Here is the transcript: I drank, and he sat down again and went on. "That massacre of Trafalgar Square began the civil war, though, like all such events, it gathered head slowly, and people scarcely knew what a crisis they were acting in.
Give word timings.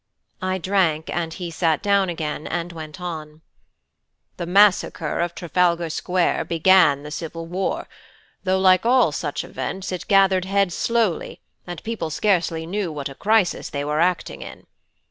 I 0.41 0.57
drank, 0.57 1.11
and 1.13 1.31
he 1.31 1.51
sat 1.51 1.83
down 1.83 2.09
again 2.09 2.47
and 2.47 2.71
went 2.73 2.99
on. 2.99 3.41
"That 4.37 4.47
massacre 4.47 5.19
of 5.19 5.35
Trafalgar 5.35 5.91
Square 5.91 6.45
began 6.45 7.03
the 7.03 7.11
civil 7.11 7.45
war, 7.45 7.87
though, 8.43 8.57
like 8.57 8.83
all 8.83 9.11
such 9.11 9.43
events, 9.43 9.91
it 9.91 10.07
gathered 10.07 10.45
head 10.45 10.73
slowly, 10.73 11.39
and 11.67 11.83
people 11.83 12.09
scarcely 12.09 12.65
knew 12.65 12.91
what 12.91 13.09
a 13.09 13.13
crisis 13.13 13.69
they 13.69 13.85
were 13.85 13.99
acting 13.99 14.41
in. 14.41 14.65